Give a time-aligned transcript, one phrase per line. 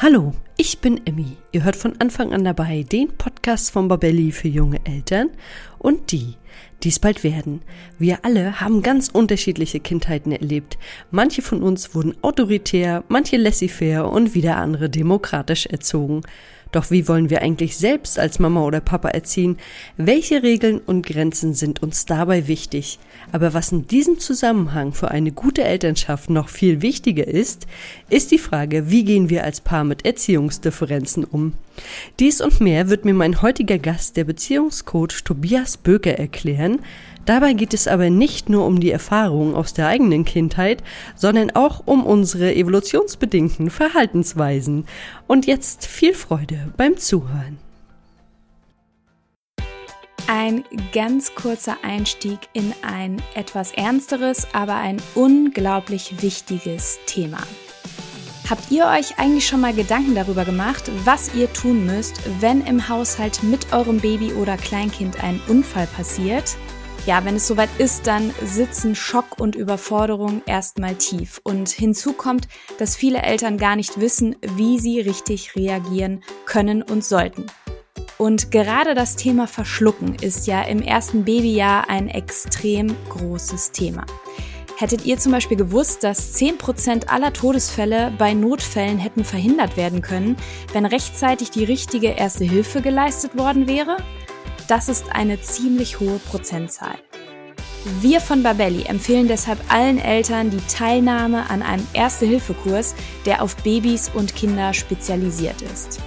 [0.00, 1.36] Hallo, ich bin Emmy.
[1.50, 5.30] Ihr hört von Anfang an dabei den Podcast von Babelli für junge Eltern
[5.76, 6.36] und die,
[6.84, 7.62] die es bald werden.
[7.98, 10.78] Wir alle haben ganz unterschiedliche Kindheiten erlebt.
[11.10, 16.20] Manche von uns wurden autoritär, manche laissez-faire und wieder andere demokratisch erzogen.
[16.72, 19.56] Doch wie wollen wir eigentlich selbst als Mama oder Papa erziehen?
[19.96, 22.98] Welche Regeln und Grenzen sind uns dabei wichtig?
[23.32, 27.66] Aber was in diesem Zusammenhang für eine gute Elternschaft noch viel wichtiger ist,
[28.10, 31.54] ist die Frage, wie gehen wir als Paar mit Erziehungsdifferenzen um?
[32.18, 36.80] Dies und mehr wird mir mein heutiger Gast, der Beziehungscoach Tobias Böker, erklären,
[37.28, 40.82] Dabei geht es aber nicht nur um die Erfahrungen aus der eigenen Kindheit,
[41.14, 44.86] sondern auch um unsere evolutionsbedingten Verhaltensweisen.
[45.26, 47.58] Und jetzt viel Freude beim Zuhören.
[50.26, 50.64] Ein
[50.94, 57.40] ganz kurzer Einstieg in ein etwas ernsteres, aber ein unglaublich wichtiges Thema.
[58.48, 62.88] Habt ihr euch eigentlich schon mal Gedanken darüber gemacht, was ihr tun müsst, wenn im
[62.88, 66.56] Haushalt mit eurem Baby oder Kleinkind ein Unfall passiert?
[67.06, 71.40] Ja, wenn es soweit ist, dann sitzen Schock und Überforderung erstmal tief.
[71.44, 77.04] Und hinzu kommt, dass viele Eltern gar nicht wissen, wie sie richtig reagieren können und
[77.04, 77.46] sollten.
[78.18, 84.04] Und gerade das Thema Verschlucken ist ja im ersten Babyjahr ein extrem großes Thema.
[84.76, 90.36] Hättet ihr zum Beispiel gewusst, dass 10% aller Todesfälle bei Notfällen hätten verhindert werden können,
[90.72, 93.96] wenn rechtzeitig die richtige Erste Hilfe geleistet worden wäre?
[94.68, 96.98] Das ist eine ziemlich hohe Prozentzahl.
[98.02, 104.10] Wir von Babelli empfehlen deshalb allen Eltern die Teilnahme an einem Erste-Hilfe-Kurs, der auf Babys
[104.12, 106.00] und Kinder spezialisiert ist.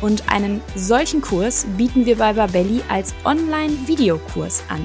[0.00, 4.84] Und einen solchen Kurs bieten wir bei Babelli als Online-Videokurs an.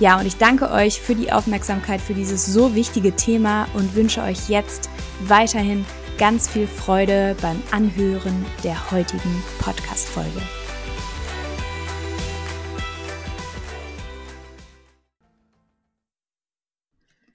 [0.00, 4.22] Ja, und ich danke euch für die Aufmerksamkeit für dieses so wichtige Thema und wünsche
[4.22, 4.88] euch jetzt
[5.24, 5.84] weiterhin
[6.18, 10.40] ganz viel Freude beim Anhören der heutigen Podcast-Folge.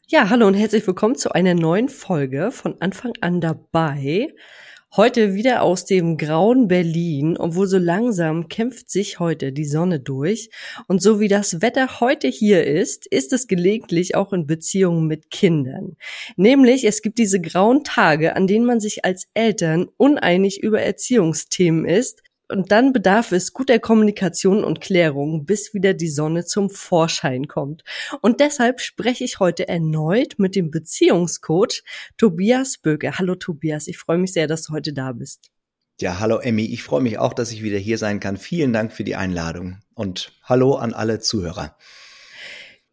[0.08, 4.34] Ja, hallo und herzlich willkommen zu einer neuen Folge von Anfang an dabei.
[4.96, 10.52] Heute wieder aus dem grauen Berlin, obwohl so langsam kämpft sich heute die Sonne durch.
[10.88, 15.32] Und so wie das Wetter heute hier ist, ist es gelegentlich auch in Beziehungen mit
[15.32, 15.98] Kindern.
[16.36, 21.86] Nämlich, es gibt diese grauen Tage, an denen man sich als Eltern uneinig über Erziehungsthemen
[21.86, 22.22] ist
[22.54, 27.84] und dann bedarf es guter Kommunikation und Klärung, bis wieder die Sonne zum Vorschein kommt.
[28.22, 31.84] Und deshalb spreche ich heute erneut mit dem Beziehungscoach
[32.16, 33.18] Tobias Böge.
[33.18, 35.50] Hallo Tobias, ich freue mich sehr, dass du heute da bist.
[36.00, 38.38] Ja, hallo Emmy, ich freue mich auch, dass ich wieder hier sein kann.
[38.38, 41.76] Vielen Dank für die Einladung und hallo an alle Zuhörer.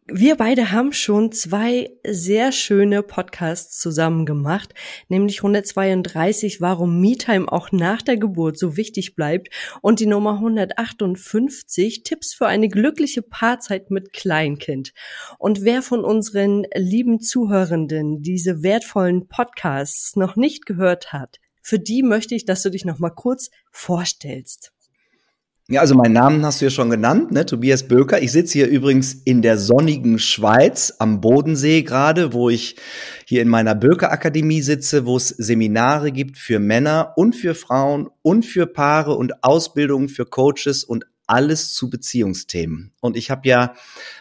[0.07, 4.73] Wir beide haben schon zwei sehr schöne Podcasts zusammen gemacht,
[5.09, 9.49] nämlich 132, warum MeTime auch nach der Geburt so wichtig bleibt
[9.81, 14.91] und die Nummer 158, Tipps für eine glückliche Paarzeit mit Kleinkind.
[15.37, 22.01] Und wer von unseren lieben Zuhörenden diese wertvollen Podcasts noch nicht gehört hat, für die
[22.01, 24.73] möchte ich, dass du dich noch mal kurz vorstellst.
[25.71, 27.45] Ja, also meinen Namen hast du ja schon genannt, ne?
[27.45, 28.21] Tobias Böker.
[28.21, 32.75] Ich sitze hier übrigens in der sonnigen Schweiz am Bodensee gerade, wo ich
[33.25, 38.09] hier in meiner Böker Akademie sitze, wo es Seminare gibt für Männer und für Frauen
[38.21, 42.91] und für Paare und Ausbildungen für Coaches und alles zu Beziehungsthemen.
[42.99, 43.73] Und ich habe ja,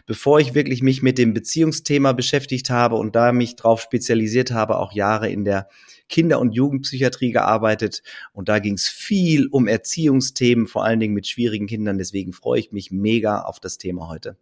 [0.06, 4.78] bevor ich wirklich mich mit dem Beziehungsthema beschäftigt habe und da mich drauf spezialisiert habe,
[4.78, 5.68] auch Jahre in der
[6.10, 8.02] Kinder- und Jugendpsychiatrie gearbeitet
[8.32, 11.96] und da ging es viel um Erziehungsthemen, vor allen Dingen mit schwierigen Kindern.
[11.96, 14.36] Deswegen freue ich mich mega auf das Thema heute.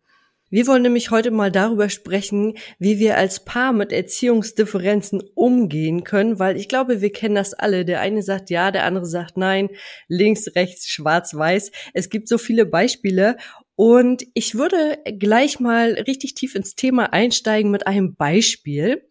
[0.51, 6.39] Wir wollen nämlich heute mal darüber sprechen, wie wir als Paar mit Erziehungsdifferenzen umgehen können,
[6.39, 7.85] weil ich glaube, wir kennen das alle.
[7.85, 9.69] Der eine sagt ja, der andere sagt nein,
[10.09, 11.71] links, rechts, schwarz, weiß.
[11.93, 13.37] Es gibt so viele Beispiele
[13.77, 19.07] und ich würde gleich mal richtig tief ins Thema einsteigen mit einem Beispiel.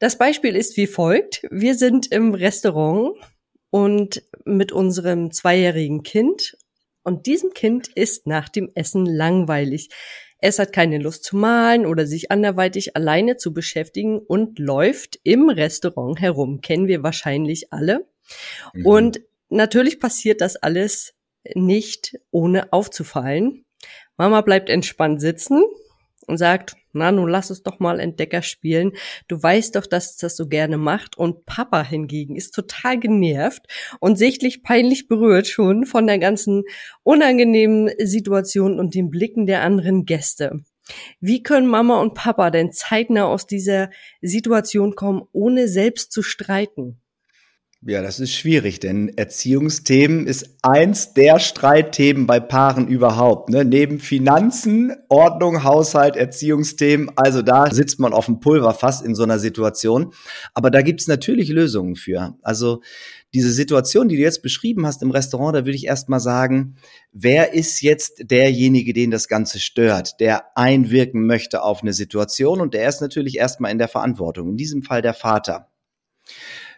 [0.00, 1.42] Das Beispiel ist wie folgt.
[1.50, 3.16] Wir sind im Restaurant
[3.68, 6.56] und mit unserem zweijährigen Kind
[7.02, 9.90] und diesem Kind ist nach dem Essen langweilig.
[10.38, 15.50] Es hat keine Lust zu malen oder sich anderweitig alleine zu beschäftigen und läuft im
[15.50, 16.62] Restaurant herum.
[16.62, 18.08] Kennen wir wahrscheinlich alle.
[18.72, 18.86] Mhm.
[18.86, 19.20] Und
[19.50, 21.12] natürlich passiert das alles
[21.54, 23.66] nicht ohne aufzufallen.
[24.16, 25.62] Mama bleibt entspannt sitzen
[26.26, 28.92] und sagt, na, nun lass es doch mal Entdecker spielen.
[29.28, 31.16] Du weißt doch, dass es das so gerne macht.
[31.16, 33.66] Und Papa hingegen ist total genervt
[34.00, 36.64] und sichtlich peinlich berührt schon von der ganzen
[37.02, 40.60] unangenehmen Situation und den Blicken der anderen Gäste.
[41.20, 43.90] Wie können Mama und Papa denn zeitnah aus dieser
[44.20, 47.00] Situation kommen, ohne selbst zu streiten?
[47.82, 53.48] Ja, das ist schwierig, denn Erziehungsthemen ist eins der Streitthemen bei Paaren überhaupt.
[53.48, 53.64] Ne?
[53.64, 59.22] Neben Finanzen, Ordnung, Haushalt, Erziehungsthemen, also da sitzt man auf dem Pulver fast in so
[59.22, 60.12] einer Situation.
[60.52, 62.36] Aber da gibt's natürlich Lösungen für.
[62.42, 62.82] Also
[63.32, 66.76] diese Situation, die du jetzt beschrieben hast im Restaurant, da würde ich erst mal sagen,
[67.12, 72.74] wer ist jetzt derjenige, den das Ganze stört, der einwirken möchte auf eine Situation und
[72.74, 74.50] der ist natürlich erstmal in der Verantwortung.
[74.50, 75.70] In diesem Fall der Vater.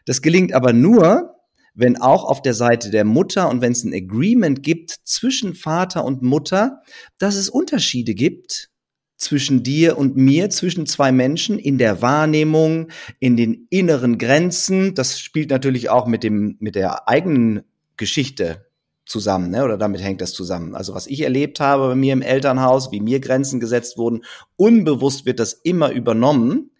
[0.04, 1.36] Das gelingt aber nur,
[1.74, 6.04] wenn auch auf der Seite der Mutter und wenn es ein Agreement gibt zwischen Vater
[6.04, 6.82] und Mutter,
[7.18, 8.68] dass es Unterschiede gibt
[9.16, 12.88] zwischen dir und mir, zwischen zwei Menschen in der Wahrnehmung,
[13.20, 14.94] in den inneren Grenzen.
[14.94, 17.62] Das spielt natürlich auch mit dem, mit der eigenen
[17.96, 18.66] Geschichte
[19.06, 19.64] zusammen, ne?
[19.64, 20.74] oder damit hängt das zusammen.
[20.74, 24.24] Also was ich erlebt habe bei mir im Elternhaus, wie mir Grenzen gesetzt wurden,
[24.56, 26.70] unbewusst wird das immer übernommen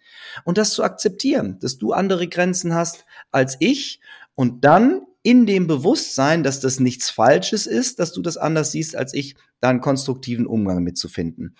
[0.43, 3.99] und das zu akzeptieren, dass du andere Grenzen hast als ich
[4.35, 8.95] und dann in dem Bewusstsein, dass das nichts Falsches ist, dass du das anders siehst
[8.95, 11.55] als ich, da einen konstruktiven Umgang mitzufinden.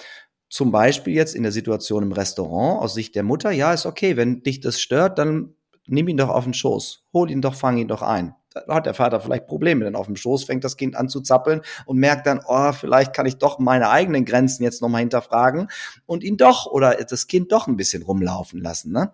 [0.50, 4.18] Zum Beispiel jetzt in der Situation im Restaurant aus Sicht der Mutter, ja, ist okay,
[4.18, 5.56] wenn dich das stört, dann
[5.88, 8.36] nimm ihn doch auf den Schoß, hol ihn doch, fang ihn doch ein.
[8.68, 11.62] Hat der Vater vielleicht Probleme, denn auf dem Schoß fängt das Kind an zu zappeln
[11.86, 15.68] und merkt dann, oh, vielleicht kann ich doch meine eigenen Grenzen jetzt nochmal hinterfragen
[16.06, 18.92] und ihn doch oder das Kind doch ein bisschen rumlaufen lassen.
[18.92, 19.12] Ne?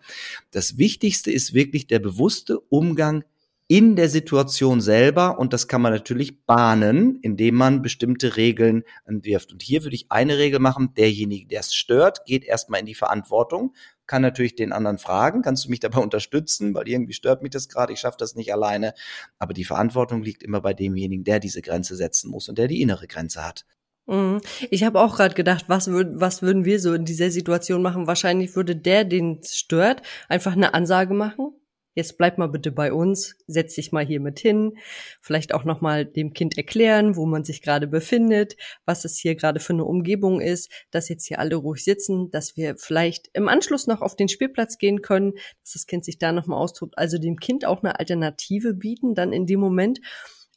[0.51, 3.23] Das Wichtigste ist wirklich der bewusste Umgang
[3.71, 9.51] in der Situation selber und das kann man natürlich bahnen, indem man bestimmte Regeln entwirft.
[9.51, 12.95] Und hier würde ich eine Regel machen, derjenige, der es stört, geht erstmal in die
[12.95, 13.75] Verantwortung,
[14.09, 17.69] kann natürlich den anderen fragen, kannst du mich dabei unterstützen, weil irgendwie stört mich das
[17.69, 18.95] gerade, ich schaffe das nicht alleine.
[19.37, 22.81] Aber die Verantwortung liegt immer bei demjenigen, der diese Grenze setzen muss und der die
[22.81, 23.65] innere Grenze hat.
[24.07, 24.41] Mhm.
[24.71, 28.07] Ich habe auch gerade gedacht, was, würd, was würden wir so in dieser Situation machen?
[28.07, 31.53] Wahrscheinlich würde der, den es stört, einfach eine Ansage machen
[31.95, 34.77] jetzt bleib mal bitte bei uns, setz dich mal hier mit hin,
[35.21, 38.55] vielleicht auch noch mal dem Kind erklären, wo man sich gerade befindet,
[38.85, 42.55] was es hier gerade für eine Umgebung ist, dass jetzt hier alle ruhig sitzen, dass
[42.57, 45.33] wir vielleicht im Anschluss noch auf den Spielplatz gehen können,
[45.63, 49.15] dass das Kind sich da noch mal austobt, also dem Kind auch eine Alternative bieten
[49.15, 49.99] dann in dem Moment.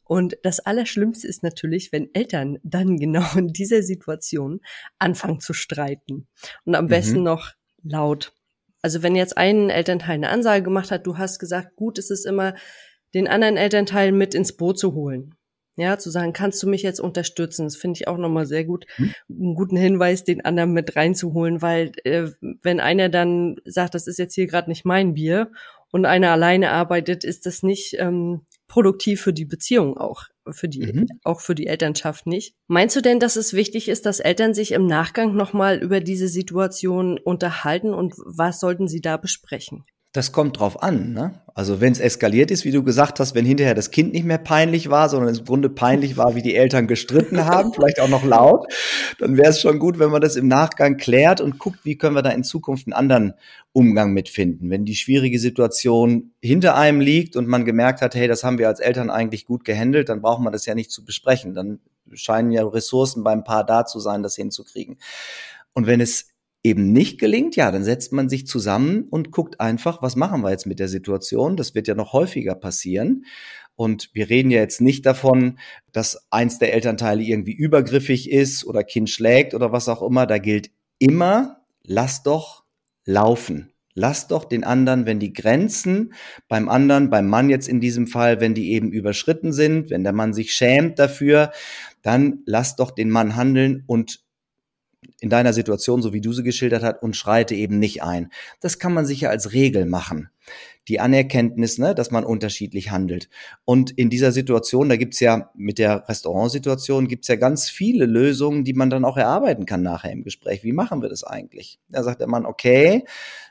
[0.04, 4.60] Und das Allerschlimmste ist natürlich, wenn Eltern dann genau in dieser Situation
[4.98, 6.28] anfangen zu streiten
[6.64, 6.90] und am mhm.
[6.90, 7.52] besten noch
[7.82, 8.34] laut.
[8.82, 12.24] Also wenn jetzt ein Elternteil eine Ansage gemacht hat, du hast gesagt, gut ist es
[12.24, 12.54] immer,
[13.14, 15.34] den anderen Elternteil mit ins Boot zu holen.
[15.76, 17.64] Ja, zu sagen, kannst du mich jetzt unterstützen?
[17.64, 18.84] Das finde ich auch nochmal sehr gut.
[18.96, 19.14] Hm.
[19.30, 22.28] Einen guten Hinweis, den anderen mit reinzuholen, weil äh,
[22.62, 25.50] wenn einer dann sagt, das ist jetzt hier gerade nicht mein Bier
[25.90, 30.92] und einer alleine arbeitet, ist das nicht ähm, produktiv für die Beziehung auch für die,
[30.92, 31.06] mhm.
[31.24, 32.54] auch für die Elternschaft nicht.
[32.66, 36.28] Meinst du denn, dass es wichtig ist, dass Eltern sich im Nachgang nochmal über diese
[36.28, 39.84] Situation unterhalten und was sollten sie da besprechen?
[40.14, 41.40] Das kommt drauf an, ne?
[41.54, 44.38] Also wenn es eskaliert ist, wie du gesagt hast, wenn hinterher das Kind nicht mehr
[44.38, 48.08] peinlich war, sondern es im Grunde peinlich war, wie die Eltern gestritten haben, vielleicht auch
[48.08, 48.70] noch laut,
[49.18, 52.14] dann wäre es schon gut, wenn man das im Nachgang klärt und guckt, wie können
[52.14, 53.34] wir da in Zukunft einen anderen
[53.72, 54.68] Umgang mitfinden.
[54.68, 58.68] Wenn die schwierige Situation hinter einem liegt und man gemerkt hat, hey, das haben wir
[58.68, 61.54] als Eltern eigentlich gut gehandelt, dann braucht man das ja nicht zu besprechen.
[61.54, 61.80] Dann
[62.12, 64.98] scheinen ja Ressourcen beim Paar da zu sein, das hinzukriegen.
[65.74, 66.31] Und wenn es
[66.62, 70.50] eben nicht gelingt, ja, dann setzt man sich zusammen und guckt einfach, was machen wir
[70.50, 71.56] jetzt mit der Situation?
[71.56, 73.24] Das wird ja noch häufiger passieren.
[73.74, 75.58] Und wir reden ja jetzt nicht davon,
[75.92, 80.26] dass eins der Elternteile irgendwie übergriffig ist oder Kind schlägt oder was auch immer.
[80.26, 82.64] Da gilt immer, lass doch
[83.04, 83.72] laufen.
[83.94, 86.14] Lass doch den anderen, wenn die Grenzen
[86.48, 90.14] beim anderen, beim Mann jetzt in diesem Fall, wenn die eben überschritten sind, wenn der
[90.14, 91.52] Mann sich schämt dafür,
[92.00, 94.20] dann lass doch den Mann handeln und
[95.20, 98.30] in deiner Situation, so wie du sie geschildert hast, und schreite eben nicht ein.
[98.60, 100.30] Das kann man sich ja als Regel machen.
[100.88, 103.28] Die Anerkenntnis, ne, dass man unterschiedlich handelt.
[103.64, 108.64] Und in dieser Situation, da gibt's ja mit der Restaurantsituation, gibt's ja ganz viele Lösungen,
[108.64, 110.64] die man dann auch erarbeiten kann nachher im Gespräch.
[110.64, 111.78] Wie machen wir das eigentlich?
[111.88, 113.04] Da sagt der Mann, okay,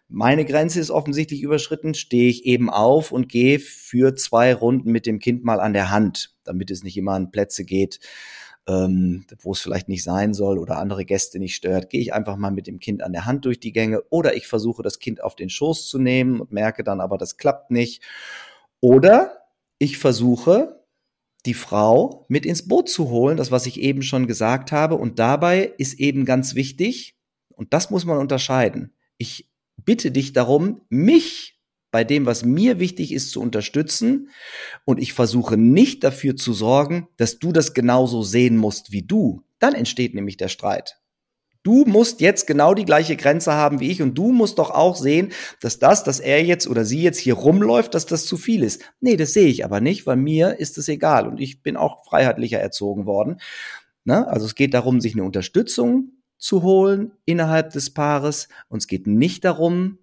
[0.10, 5.06] meine Grenze ist offensichtlich überschritten, stehe ich eben auf und gehe für zwei Runden mit
[5.06, 8.02] dem Kind mal an der Hand, damit es nicht immer an Plätze geht,
[8.68, 12.38] ähm, wo es vielleicht nicht sein soll oder andere Gäste nicht stört, gehe ich einfach
[12.38, 15.24] mal mit dem Kind an der Hand durch die Gänge oder ich versuche das Kind
[15.24, 18.04] auf den Schoß zu nehmen und merke dann aber, das klappt nicht.
[18.80, 19.42] Oder
[19.80, 20.82] ich versuche,
[21.46, 24.96] die Frau mit ins Boot zu holen, das, was ich eben schon gesagt habe.
[24.96, 27.16] Und dabei ist eben ganz wichtig,
[27.50, 28.94] und das muss man unterscheiden.
[29.18, 31.51] Ich bitte dich darum, mich
[31.92, 34.30] bei dem, was mir wichtig ist, zu unterstützen.
[34.86, 39.44] Und ich versuche nicht dafür zu sorgen, dass du das genauso sehen musst wie du.
[39.60, 41.02] Dann entsteht nämlich der Streit.
[41.64, 44.96] Du musst jetzt genau die gleiche Grenze haben wie ich und du musst doch auch
[44.96, 45.32] sehen,
[45.62, 48.82] dass das, dass er jetzt oder sie jetzt hier rumläuft, dass das zu viel ist.
[49.00, 52.04] Nee, das sehe ich aber nicht, weil mir ist es egal und ich bin auch
[52.06, 53.40] freiheitlicher erzogen worden.
[54.06, 54.28] Ne?
[54.28, 59.06] Also es geht darum, sich eine Unterstützung zu holen innerhalb des Paares und es geht
[59.06, 60.00] nicht darum,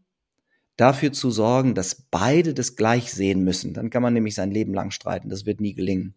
[0.78, 3.75] dafür zu sorgen, dass beide das gleich sehen müssen.
[3.75, 5.28] Dann kann man nämlich sein Leben lang streiten.
[5.28, 6.14] Das wird nie gelingen.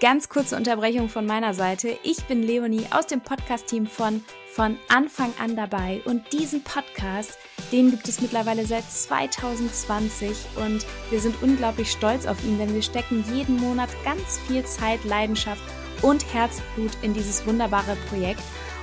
[0.00, 1.94] Ganz kurze Unterbrechung von meiner Seite.
[2.02, 7.38] Ich bin Leonie aus dem Podcast-Team von von Anfang an dabei und diesen Podcast,
[7.70, 12.82] den gibt es mittlerweile seit 2020 und wir sind unglaublich stolz auf ihn, denn wir
[12.82, 15.62] stecken jeden Monat ganz viel Zeit, Leidenschaft
[16.02, 18.42] und Herzblut in dieses wunderbare Projekt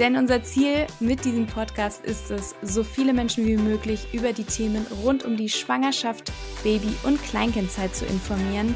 [0.00, 4.44] Denn unser Ziel mit diesem Podcast ist es, so viele Menschen wie möglich über die
[4.44, 6.32] Themen rund um die Schwangerschaft,
[6.64, 8.74] Baby- und Kleinkindzeit zu informieren.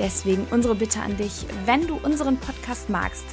[0.00, 3.24] Deswegen unsere Bitte an dich, wenn du unseren Podcast magst,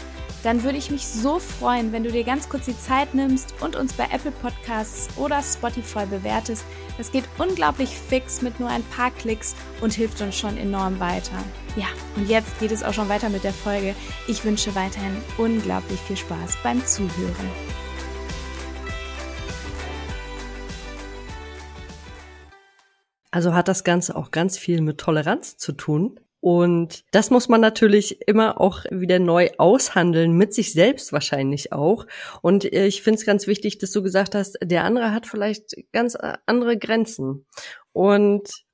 [0.44, 3.76] dann würde ich mich so freuen, wenn du dir ganz kurz die Zeit nimmst und
[3.76, 6.64] uns bei Apple Podcasts oder Spotify bewertest.
[7.00, 11.44] Das geht unglaublich fix mit nur ein paar Klicks und hilft uns schon enorm weiter.
[11.78, 11.88] Ja,
[12.18, 13.96] und jetzt geht es auch schon weiter mit der Folge.
[14.28, 17.50] Ich wünsche weiterhin unglaublich viel Spaß beim Zuhören.
[23.32, 26.20] Also hat das Ganze auch ganz viel mit Toleranz zu tun.
[26.42, 32.06] Und das muss man natürlich immer auch wieder neu aushandeln, mit sich selbst wahrscheinlich auch.
[32.42, 35.76] Und äh, ich finde es ganz wichtig, dass du gesagt hast, der andere hat vielleicht
[35.94, 37.46] ganz äh, andere Grenzen.
[37.94, 38.66] Und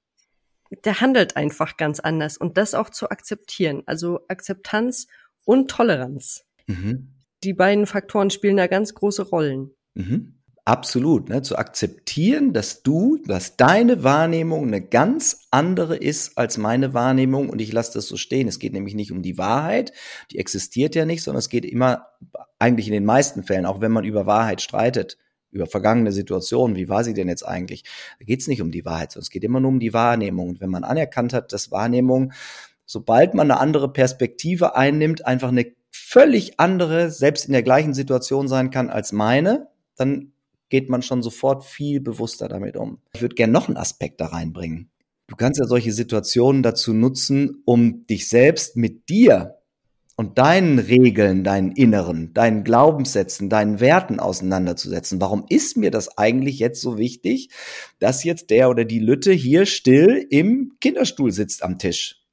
[0.86, 2.38] der handelt einfach ganz anders.
[2.38, 3.84] Und das auch zu akzeptieren.
[3.86, 5.08] Also Akzeptanz
[5.46, 6.46] und Toleranz.
[6.68, 7.14] Mhm.
[7.44, 9.72] Die beiden Faktoren spielen da ganz große Rollen.
[9.94, 10.38] Mhm.
[10.68, 16.94] Absolut, ne, zu akzeptieren, dass du, dass deine Wahrnehmung eine ganz andere ist als meine
[16.94, 18.50] Wahrnehmung und ich lasse das so stehen.
[18.50, 19.94] Es geht nämlich nicht um die Wahrheit,
[20.30, 22.08] die existiert ja nicht, sondern es geht immer,
[22.60, 25.18] eigentlich in den meisten Fällen, auch wenn man über Wahrheit streitet,
[25.58, 27.84] über vergangene Situationen, wie war sie denn jetzt eigentlich,
[28.20, 30.50] da geht es nicht um die Wahrheit, sondern es geht immer nur um die Wahrnehmung.
[30.50, 32.34] Und wenn man anerkannt hat, dass Wahrnehmung,
[32.86, 38.48] sobald man eine andere Perspektive einnimmt, einfach eine völlig andere, selbst in der gleichen Situation
[38.48, 40.32] sein kann als meine, dann
[40.70, 43.00] geht man schon sofort viel bewusster damit um.
[43.14, 44.90] Ich würde gerne noch einen Aspekt da reinbringen.
[45.28, 49.57] Du kannst ja solche Situationen dazu nutzen, um dich selbst mit dir
[50.18, 55.22] und deinen Regeln, deinen Inneren, deinen Glaubenssätzen, deinen Werten auseinanderzusetzen.
[55.22, 57.52] Warum ist mir das eigentlich jetzt so wichtig,
[58.00, 62.24] dass jetzt der oder die Lütte hier still im Kinderstuhl sitzt am Tisch?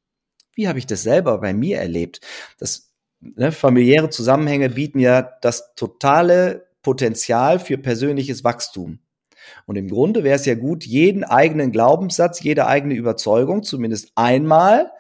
[0.55, 2.21] Wie habe ich das selber bei mir erlebt?
[2.59, 9.01] Das ne, familiäre Zusammenhänge bieten ja das totale Potenzial für persönliches Wachstum.
[9.67, 14.91] Und im Grunde wäre es ja gut, jeden eigenen Glaubenssatz, jede eigene Überzeugung zumindest einmal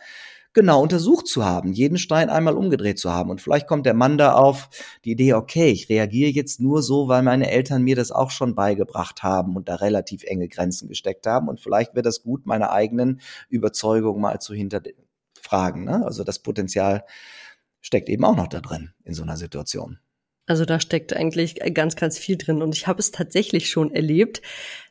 [0.54, 3.28] genau untersucht zu haben, jeden Stein einmal umgedreht zu haben.
[3.28, 4.70] Und vielleicht kommt der Mann da auf
[5.04, 8.54] die Idee, okay, ich reagiere jetzt nur so, weil meine Eltern mir das auch schon
[8.54, 11.48] beigebracht haben und da relativ enge Grenzen gesteckt haben.
[11.48, 15.84] Und vielleicht wäre das gut, meine eigenen Überzeugungen mal zu hinterfragen.
[15.84, 16.02] Ne?
[16.04, 17.04] Also das Potenzial
[17.80, 19.98] steckt eben auch noch da drin in so einer Situation.
[20.46, 22.62] Also da steckt eigentlich ganz, ganz viel drin.
[22.62, 24.42] Und ich habe es tatsächlich schon erlebt,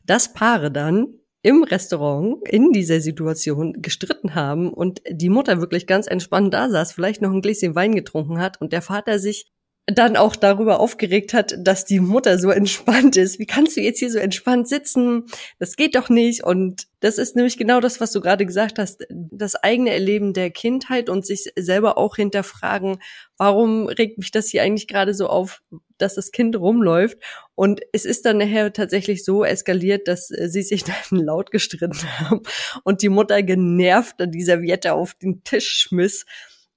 [0.06, 1.08] dass Paare dann
[1.44, 6.94] im Restaurant in dieser Situation gestritten haben und die Mutter wirklich ganz entspannt da saß,
[6.94, 9.52] vielleicht noch ein Gläschen Wein getrunken hat und der Vater sich
[9.86, 13.38] dann auch darüber aufgeregt hat, dass die Mutter so entspannt ist.
[13.38, 15.26] Wie kannst du jetzt hier so entspannt sitzen?
[15.60, 16.46] Das geht doch nicht.
[16.46, 19.06] Und das ist nämlich genau das, was du gerade gesagt hast.
[19.10, 23.00] Das eigene Erleben der Kindheit und sich selber auch hinterfragen,
[23.38, 25.62] warum regt mich das hier eigentlich gerade so auf,
[25.98, 27.18] dass das Kind rumläuft?
[27.56, 32.42] Und es ist dann nachher tatsächlich so eskaliert, dass sie sich dann laut gestritten haben
[32.84, 36.26] und die Mutter genervt an die Serviette auf den Tisch schmiss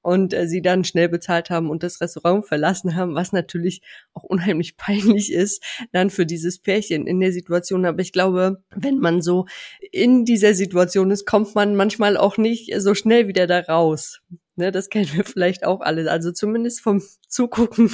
[0.06, 3.82] und äh, sie dann schnell bezahlt haben und das Restaurant verlassen haben, was natürlich
[4.14, 7.84] auch unheimlich peinlich ist dann für dieses Pärchen in der Situation.
[7.84, 9.46] Aber ich glaube, wenn man so
[9.90, 14.20] in dieser Situation ist, kommt man manchmal auch nicht so schnell wieder da raus.
[14.54, 16.08] Ne, das kennen wir vielleicht auch alle.
[16.08, 17.90] Also zumindest vom Zugucken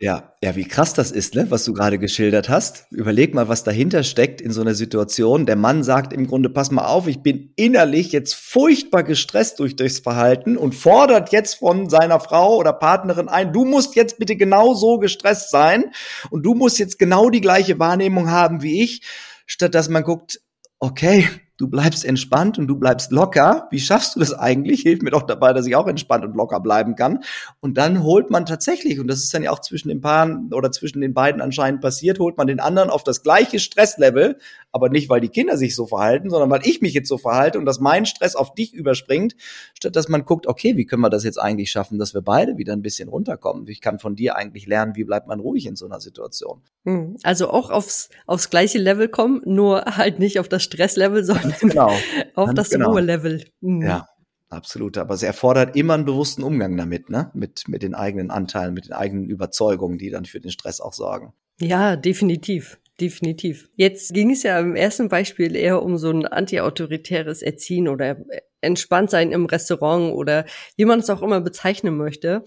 [0.00, 2.86] ja, ja, wie krass das ist, ne, was du gerade geschildert hast.
[2.92, 5.44] Überleg mal, was dahinter steckt in so einer Situation.
[5.44, 9.74] Der Mann sagt im Grunde, pass mal auf, ich bin innerlich jetzt furchtbar gestresst durch
[9.74, 14.36] durchs Verhalten und fordert jetzt von seiner Frau oder Partnerin ein, du musst jetzt bitte
[14.36, 15.86] genau so gestresst sein
[16.30, 19.02] und du musst jetzt genau die gleiche Wahrnehmung haben wie ich,
[19.46, 20.40] statt dass man guckt,
[20.78, 21.28] okay,
[21.58, 23.66] du bleibst entspannt und du bleibst locker.
[23.70, 24.82] Wie schaffst du das eigentlich?
[24.82, 27.24] Hilf mir doch dabei, dass ich auch entspannt und locker bleiben kann.
[27.60, 30.70] Und dann holt man tatsächlich, und das ist dann ja auch zwischen den Paaren oder
[30.70, 34.38] zwischen den beiden anscheinend passiert, holt man den anderen auf das gleiche Stresslevel,
[34.72, 37.58] aber nicht, weil die Kinder sich so verhalten, sondern weil ich mich jetzt so verhalte
[37.58, 39.34] und dass mein Stress auf dich überspringt,
[39.74, 42.58] statt dass man guckt, okay, wie können wir das jetzt eigentlich schaffen, dass wir beide
[42.58, 43.66] wieder ein bisschen runterkommen?
[43.68, 46.62] Ich kann von dir eigentlich lernen, wie bleibt man ruhig in so einer Situation.
[46.84, 51.54] Hm, also auch aufs, aufs gleiche Level kommen, nur halt nicht auf das Stresslevel, sondern
[51.60, 51.92] genau.
[52.34, 52.92] auf das genau.
[52.92, 53.44] hohe Level.
[53.60, 53.82] Mhm.
[53.82, 54.08] Ja.
[54.50, 57.30] Absolut, aber es erfordert immer einen bewussten Umgang damit, ne?
[57.34, 60.94] Mit, mit den eigenen Anteilen, mit den eigenen Überzeugungen, die dann für den Stress auch
[60.94, 61.34] sorgen.
[61.60, 62.78] Ja, definitiv.
[63.00, 63.68] Definitiv.
[63.76, 68.16] Jetzt ging es ja im ersten Beispiel eher um so ein antiautoritäres Erziehen oder
[68.60, 70.44] entspannt sein im Restaurant oder
[70.76, 72.42] wie man es auch immer bezeichnen möchte.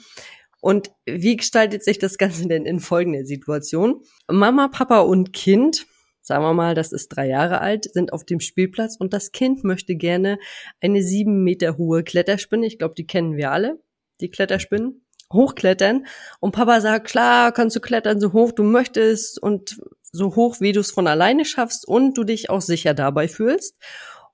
[0.60, 4.03] Und wie gestaltet sich das Ganze denn in folgender Situation?
[4.29, 5.88] Mama, Papa und Kind,
[6.22, 9.63] sagen wir mal, das ist drei Jahre alt, sind auf dem Spielplatz und das Kind
[9.63, 10.38] möchte gerne
[10.81, 13.79] eine sieben Meter hohe Kletterspinne, ich glaube, die kennen wir alle,
[14.20, 15.01] die Kletterspinnen,
[15.34, 16.05] hochklettern.
[16.39, 19.81] Und Papa sagt, klar, kannst du klettern so hoch du möchtest und
[20.12, 23.77] so hoch, wie du es von alleine schaffst und du dich auch sicher dabei fühlst.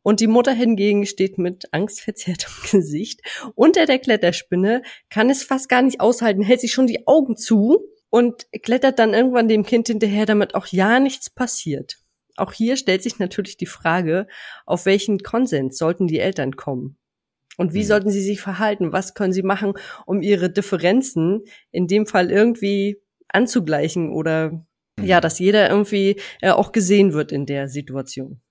[0.02, 3.22] Und die Mutter hingegen steht mit angstverzerrtem Gesicht
[3.56, 7.82] unter der Kletterspinne, kann es fast gar nicht aushalten, hält sich schon die Augen zu
[8.10, 11.98] und klettert dann irgendwann dem Kind hinterher, damit auch ja nichts passiert.
[12.38, 14.28] Auch hier stellt sich natürlich die Frage,
[14.66, 16.98] auf welchen Konsens sollten die Eltern kommen?
[17.58, 17.88] Und wie mhm.
[17.88, 18.94] sollten sie sich verhalten?
[18.94, 19.74] Was können sie machen,
[20.06, 24.64] um ihre Differenzen in dem Fall irgendwie anzugleichen oder.
[25.02, 28.42] Ja, dass jeder irgendwie äh, auch gesehen wird in der Situation?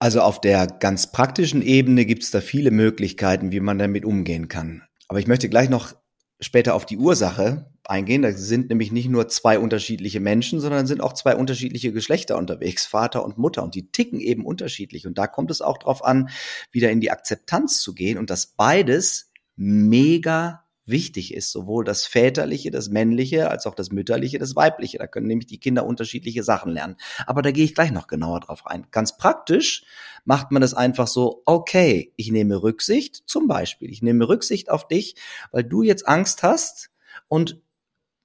[0.00, 4.48] Also auf der ganz praktischen Ebene gibt es da viele Möglichkeiten, wie man damit umgehen
[4.48, 4.82] kann.
[5.08, 5.94] Aber ich möchte gleich noch
[6.40, 8.22] später auf die Ursache eingehen.
[8.22, 12.86] Da sind nämlich nicht nur zwei unterschiedliche Menschen, sondern sind auch zwei unterschiedliche Geschlechter unterwegs,
[12.86, 13.64] Vater und Mutter.
[13.64, 15.06] Und die ticken eben unterschiedlich.
[15.06, 16.28] Und da kommt es auch darauf an,
[16.70, 22.70] wieder in die Akzeptanz zu gehen und dass beides mega wichtig ist, sowohl das Väterliche,
[22.70, 24.98] das Männliche, als auch das Mütterliche, das Weibliche.
[24.98, 26.96] Da können nämlich die Kinder unterschiedliche Sachen lernen.
[27.26, 28.86] Aber da gehe ich gleich noch genauer drauf ein.
[28.90, 29.84] Ganz praktisch
[30.24, 34.88] macht man das einfach so, okay, ich nehme Rücksicht, zum Beispiel, ich nehme Rücksicht auf
[34.88, 35.16] dich,
[35.52, 36.90] weil du jetzt Angst hast
[37.28, 37.60] und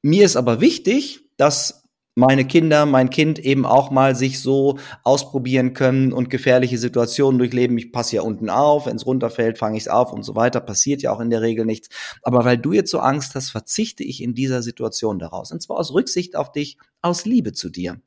[0.01, 1.82] mir ist aber wichtig, dass
[2.15, 7.77] meine Kinder, mein Kind eben auch mal sich so ausprobieren können und gefährliche Situationen durchleben.
[7.77, 10.61] Ich passe ja unten auf, wenn es runterfällt, fange ich es auf und so weiter.
[10.61, 11.89] Passiert ja auch in der Regel nichts.
[12.21, 15.51] Aber weil du jetzt so Angst hast, verzichte ich in dieser Situation daraus.
[15.51, 17.99] Und zwar aus Rücksicht auf dich, aus Liebe zu dir.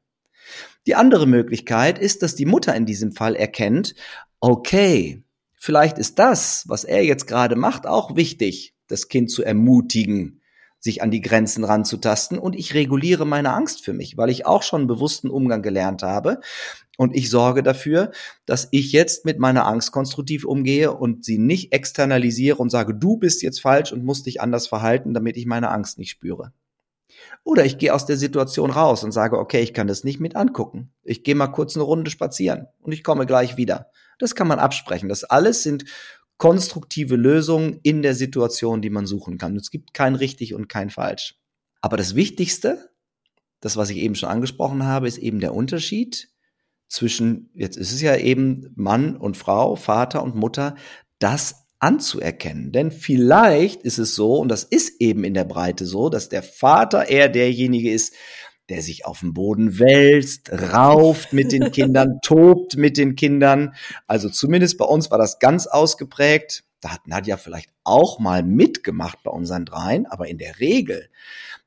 [0.87, 3.97] Die andere Möglichkeit ist, dass die Mutter in diesem Fall erkennt,
[4.39, 5.25] okay,
[5.57, 10.41] vielleicht ist das, was er jetzt gerade macht, auch wichtig, das Kind zu ermutigen,
[10.87, 14.63] sich an die Grenzen ranzutasten und ich reguliere meine Angst für mich, weil ich auch
[14.63, 16.41] schon bewussten Umgang gelernt habe
[16.97, 18.11] und ich sorge dafür,
[18.47, 23.19] dass ich jetzt mit meiner Angst konstruktiv umgehe und sie nicht externalisiere und sage, du
[23.19, 26.53] bist jetzt falsch und musst dich anders verhalten, damit ich meine Angst nicht spüre.
[27.45, 30.37] Oder ich gehe aus der Situation raus und sage, okay, ich kann das nicht mit
[30.37, 30.93] angucken.
[31.05, 33.91] Ich gehe mal kurz eine Runde spazieren und ich komme gleich wieder.
[34.19, 35.09] Das kann man absprechen.
[35.09, 35.85] Das alles sind
[36.39, 39.57] konstruktive Lösungen in der Situation, die man suchen kann.
[39.57, 41.37] Es gibt kein richtig und kein falsch.
[41.81, 42.91] Aber das Wichtigste,
[43.61, 46.29] das, was ich eben schon angesprochen habe, ist eben der Unterschied
[46.89, 50.77] zwischen, jetzt ist es ja eben Mann und Frau, Vater und Mutter,
[51.19, 52.73] das anzuerkennen.
[52.73, 56.43] Denn vielleicht ist es so, und das ist eben in der Breite so, dass der
[56.43, 58.15] Vater eher derjenige ist,
[58.69, 63.75] der sich auf dem Boden wälzt, rauft mit den Kindern, tobt mit den Kindern.
[64.07, 66.65] Also zumindest bei uns war das ganz ausgeprägt.
[66.81, 71.09] da hat Nadja vielleicht auch mal mitgemacht bei unseren dreien, aber in der Regel,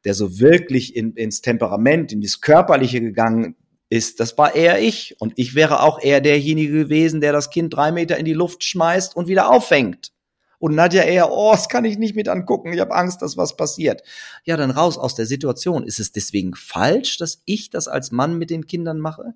[0.05, 3.55] der so wirklich in, ins Temperament, in das Körperliche gegangen
[3.89, 5.15] ist, das war eher ich.
[5.19, 8.63] Und ich wäre auch eher derjenige gewesen, der das Kind drei Meter in die Luft
[8.63, 10.11] schmeißt und wieder auffängt.
[10.59, 13.55] Und Nadja eher, oh, das kann ich nicht mit angucken, ich habe Angst, dass was
[13.55, 14.03] passiert.
[14.43, 15.85] Ja, dann raus aus der Situation.
[15.85, 19.33] Ist es deswegen falsch, dass ich das als Mann mit den Kindern mache?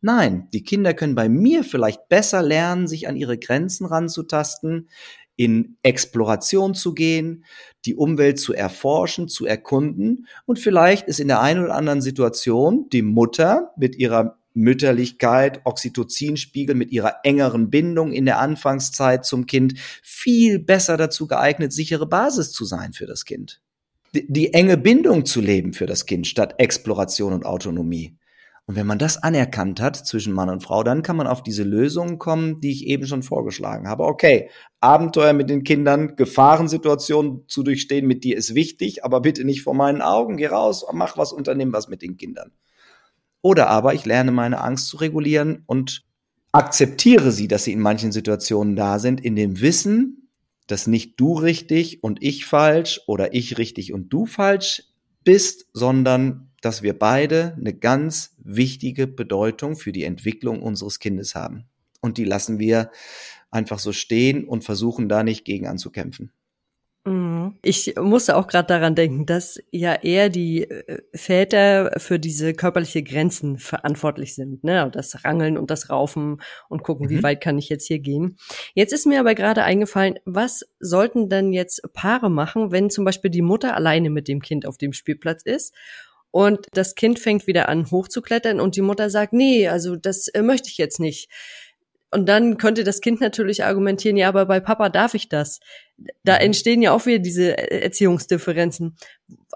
[0.00, 4.88] Nein, die Kinder können bei mir vielleicht besser lernen, sich an ihre Grenzen ranzutasten,
[5.36, 7.44] in Exploration zu gehen,
[7.86, 12.88] die Umwelt zu erforschen, zu erkunden und vielleicht ist in der einen oder anderen Situation
[12.90, 19.74] die Mutter mit ihrer Mütterlichkeit, Oxytocinspiegel mit ihrer engeren Bindung in der Anfangszeit zum Kind
[20.02, 23.60] viel besser dazu geeignet, sichere Basis zu sein für das Kind.
[24.14, 28.16] Die, die enge Bindung zu leben für das Kind statt Exploration und Autonomie.
[28.66, 31.64] Und wenn man das anerkannt hat zwischen Mann und Frau, dann kann man auf diese
[31.64, 34.04] Lösungen kommen, die ich eben schon vorgeschlagen habe.
[34.04, 34.48] Okay,
[34.80, 39.74] Abenteuer mit den Kindern, Gefahrensituationen zu durchstehen mit dir ist wichtig, aber bitte nicht vor
[39.74, 40.38] meinen Augen.
[40.38, 42.52] Geh raus, mach was, unternimm was mit den Kindern.
[43.44, 46.02] Oder aber ich lerne meine Angst zu regulieren und
[46.52, 50.30] akzeptiere sie, dass sie in manchen Situationen da sind, in dem Wissen,
[50.66, 54.84] dass nicht du richtig und ich falsch oder ich richtig und du falsch
[55.24, 61.66] bist, sondern dass wir beide eine ganz wichtige Bedeutung für die Entwicklung unseres Kindes haben.
[62.00, 62.90] Und die lassen wir
[63.50, 66.32] einfach so stehen und versuchen da nicht gegen anzukämpfen.
[67.06, 67.58] Mhm.
[67.62, 73.02] Ich musste auch gerade daran denken, dass ja eher die äh, Väter für diese körperliche
[73.02, 74.90] Grenzen verantwortlich sind, ne?
[74.90, 76.40] Das Rangeln und das Raufen
[76.70, 77.10] und gucken, mhm.
[77.10, 78.38] wie weit kann ich jetzt hier gehen.
[78.74, 83.30] Jetzt ist mir aber gerade eingefallen, was sollten denn jetzt Paare machen, wenn zum Beispiel
[83.30, 85.74] die Mutter alleine mit dem Kind auf dem Spielplatz ist
[86.34, 90.42] und das Kind fängt wieder an hochzuklettern und die Mutter sagt, nee, also das äh,
[90.42, 91.30] möchte ich jetzt nicht.
[92.14, 95.58] Und dann könnte das Kind natürlich argumentieren, ja, aber bei Papa darf ich das.
[96.22, 96.42] Da mhm.
[96.42, 98.96] entstehen ja auch wieder diese Erziehungsdifferenzen.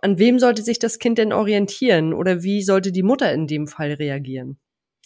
[0.02, 2.12] An wem sollte sich das Kind denn orientieren?
[2.12, 4.58] Oder wie sollte die Mutter in dem Fall reagieren?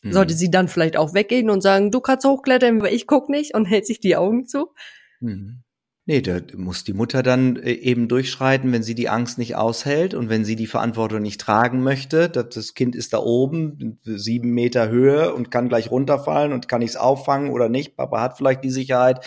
[0.03, 0.13] Mhm.
[0.13, 3.55] Sollte sie dann vielleicht auch weggehen und sagen, du kannst hochklettern, aber ich guck nicht
[3.55, 4.73] und hält sich die Augen zu?
[5.21, 5.62] Mhm.
[6.05, 10.15] Nee, da muss die Mutter dann äh, eben durchschreiten, wenn sie die Angst nicht aushält
[10.15, 12.29] und wenn sie die Verantwortung nicht tragen möchte.
[12.29, 16.91] Das Kind ist da oben, sieben Meter Höhe und kann gleich runterfallen und kann ich
[16.91, 17.97] es auffangen oder nicht.
[17.97, 19.25] Papa hat vielleicht die Sicherheit.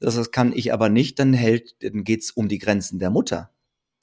[0.00, 3.50] Das kann ich aber nicht, dann hält, dann geht's um die Grenzen der Mutter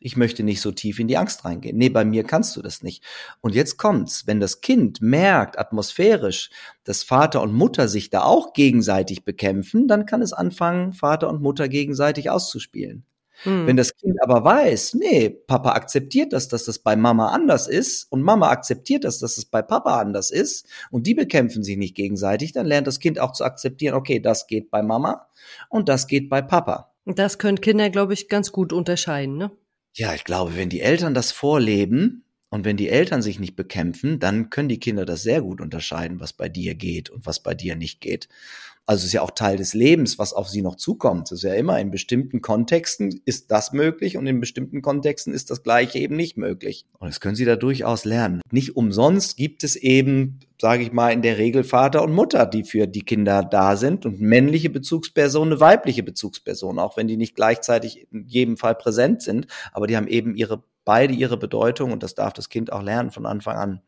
[0.05, 1.77] ich möchte nicht so tief in die Angst reingehen.
[1.77, 3.03] Nee, bei mir kannst du das nicht.
[3.41, 6.51] Und jetzt kommt's, wenn das Kind merkt, atmosphärisch,
[6.83, 11.41] dass Vater und Mutter sich da auch gegenseitig bekämpfen, dann kann es anfangen, Vater und
[11.41, 13.03] Mutter gegenseitig auszuspielen.
[13.41, 13.65] Hm.
[13.65, 18.05] Wenn das Kind aber weiß, nee, Papa akzeptiert das, dass das bei Mama anders ist
[18.11, 21.95] und Mama akzeptiert das, dass das bei Papa anders ist und die bekämpfen sich nicht
[21.95, 25.25] gegenseitig, dann lernt das Kind auch zu akzeptieren, okay, das geht bei Mama
[25.67, 26.91] und das geht bei Papa.
[27.05, 29.51] Das können Kinder, glaube ich, ganz gut unterscheiden, ne?
[29.97, 34.19] Ja, ich glaube, wenn die Eltern das vorleben und wenn die Eltern sich nicht bekämpfen,
[34.19, 37.53] dann können die Kinder das sehr gut unterscheiden, was bei dir geht und was bei
[37.55, 38.27] dir nicht geht.
[38.87, 41.31] Also es ist ja auch Teil des Lebens, was auf sie noch zukommt.
[41.31, 45.49] Es ist ja immer in bestimmten Kontexten ist das möglich und in bestimmten Kontexten ist
[45.49, 46.85] das Gleiche eben nicht möglich.
[46.99, 48.41] Und das können sie da durchaus lernen.
[48.51, 52.63] Nicht umsonst gibt es eben, sage ich mal, in der Regel Vater und Mutter, die
[52.63, 57.35] für die Kinder da sind und männliche Bezugsperson, eine weibliche Bezugsperson, auch wenn die nicht
[57.35, 62.03] gleichzeitig in jedem Fall präsent sind, aber die haben eben ihre beide ihre Bedeutung und
[62.03, 63.81] das darf das Kind auch lernen von Anfang an.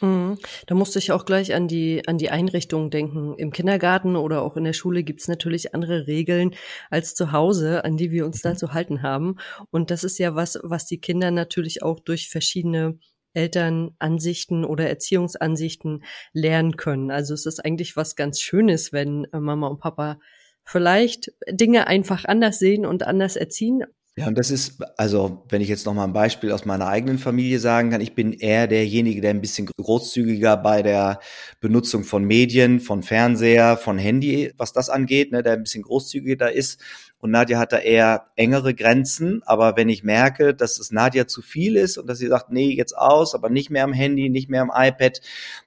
[0.00, 0.38] Mhm.
[0.66, 3.34] Da musste ich auch gleich an die, an die Einrichtung denken.
[3.36, 6.54] Im Kindergarten oder auch in der Schule gibt's natürlich andere Regeln
[6.90, 8.56] als zu Hause, an die wir uns da mhm.
[8.56, 9.36] zu halten haben.
[9.70, 12.98] Und das ist ja was, was die Kinder natürlich auch durch verschiedene
[13.34, 17.10] Elternansichten oder Erziehungsansichten lernen können.
[17.10, 20.18] Also es ist eigentlich was ganz Schönes, wenn Mama und Papa
[20.64, 23.84] vielleicht Dinge einfach anders sehen und anders erziehen,
[24.18, 27.18] ja, und das ist, also wenn ich jetzt noch mal ein Beispiel aus meiner eigenen
[27.18, 31.20] Familie sagen kann, ich bin eher derjenige, der ein bisschen großzügiger bei der
[31.60, 36.50] Benutzung von Medien, von Fernseher, von Handy, was das angeht, ne, der ein bisschen großzügiger
[36.50, 36.80] ist.
[37.20, 39.42] Und Nadja hat da eher engere Grenzen.
[39.44, 42.70] Aber wenn ich merke, dass es Nadja zu viel ist und dass sie sagt, nee,
[42.70, 45.20] jetzt aus, aber nicht mehr am Handy, nicht mehr am iPad,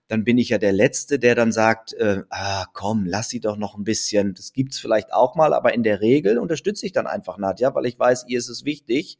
[0.07, 3.57] dann bin ich ja der Letzte, der dann sagt, äh, ah, komm, lass sie doch
[3.57, 4.33] noch ein bisschen.
[4.33, 7.85] Das gibt's vielleicht auch mal, aber in der Regel unterstütze ich dann einfach Nadja, weil
[7.85, 9.17] ich weiß, ihr ist es wichtig.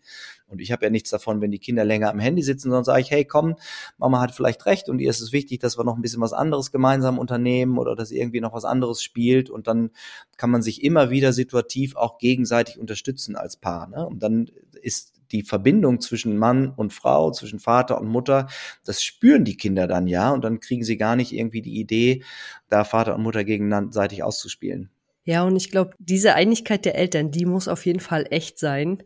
[0.52, 3.02] Und ich habe ja nichts davon, wenn die Kinder länger am Handy sitzen, sondern sage
[3.02, 3.56] ich, hey, komm,
[3.98, 6.34] Mama hat vielleicht recht und ihr ist es wichtig, dass wir noch ein bisschen was
[6.34, 9.50] anderes gemeinsam unternehmen oder dass irgendwie noch was anderes spielt.
[9.50, 9.92] Und dann
[10.38, 13.88] kann man sich immer wieder situativ auch gegenseitig unterstützen als Paar.
[13.88, 14.06] Ne?
[14.06, 18.48] Und dann ist die Verbindung zwischen Mann und Frau, zwischen Vater und Mutter,
[18.84, 22.24] das spüren die Kinder dann ja und dann kriegen sie gar nicht irgendwie die Idee,
[22.70, 24.90] da Vater und Mutter gegenseitig auszuspielen.
[25.24, 29.04] Ja, und ich glaube, diese Einigkeit der Eltern, die muss auf jeden Fall echt sein,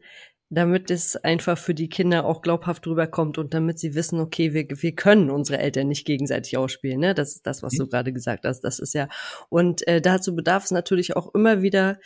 [0.49, 4.67] damit es einfach für die Kinder auch glaubhaft rüberkommt und damit sie wissen, okay, wir,
[4.69, 6.99] wir können unsere Eltern nicht gegenseitig ausspielen.
[6.99, 7.15] Ne?
[7.15, 7.77] Das ist das, was mhm.
[7.77, 8.61] du gerade gesagt hast.
[8.61, 9.07] Das ist ja.
[9.49, 11.99] Und äh, dazu bedarf es natürlich auch immer wieder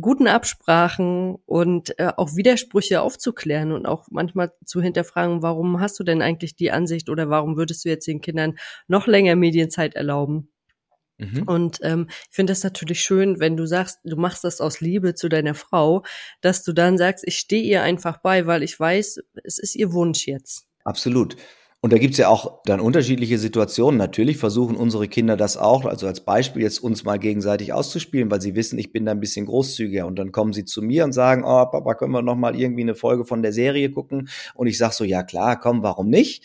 [0.00, 6.04] guten Absprachen und äh, auch Widersprüche aufzuklären und auch manchmal zu hinterfragen, warum hast du
[6.04, 8.56] denn eigentlich die Ansicht oder warum würdest du jetzt den Kindern
[8.88, 10.51] noch länger Medienzeit erlauben?
[11.22, 11.42] Mhm.
[11.44, 15.14] Und ähm, ich finde es natürlich schön, wenn du sagst, du machst das aus Liebe
[15.14, 16.02] zu deiner Frau,
[16.40, 19.92] dass du dann sagst, ich stehe ihr einfach bei, weil ich weiß, es ist ihr
[19.92, 20.66] Wunsch jetzt.
[20.84, 21.36] Absolut.
[21.84, 23.98] Und da gibt's ja auch dann unterschiedliche Situationen.
[23.98, 28.40] Natürlich versuchen unsere Kinder das auch, also als Beispiel jetzt uns mal gegenseitig auszuspielen, weil
[28.40, 30.06] sie wissen, ich bin da ein bisschen großzügiger.
[30.06, 32.82] Und dann kommen sie zu mir und sagen, oh Papa, können wir noch mal irgendwie
[32.82, 34.28] eine Folge von der Serie gucken?
[34.54, 36.44] Und ich sag so, ja klar, komm, warum nicht?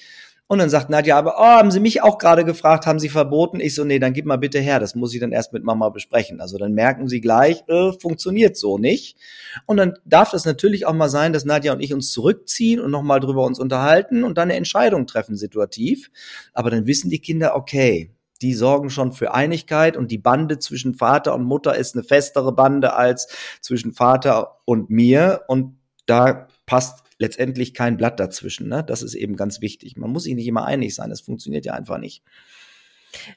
[0.50, 3.60] Und dann sagt Nadja, aber oh, haben Sie mich auch gerade gefragt, haben Sie verboten?
[3.60, 5.90] Ich so, nee, dann gib mal bitte her, das muss ich dann erst mit Mama
[5.90, 6.40] besprechen.
[6.40, 9.18] Also dann merken Sie gleich, äh, funktioniert so nicht.
[9.66, 12.92] Und dann darf das natürlich auch mal sein, dass Nadja und ich uns zurückziehen und
[12.92, 16.10] nochmal drüber uns unterhalten und dann eine Entscheidung treffen, situativ.
[16.54, 20.94] Aber dann wissen die Kinder, okay, die sorgen schon für Einigkeit und die Bande zwischen
[20.94, 23.28] Vater und Mutter ist eine festere Bande als
[23.60, 28.68] zwischen Vater und mir und da passt letztendlich kein Blatt dazwischen.
[28.68, 28.84] Ne?
[28.84, 29.98] Das ist eben ganz wichtig.
[29.98, 31.10] Man muss sich nicht immer einig sein.
[31.10, 32.24] Das funktioniert ja einfach nicht.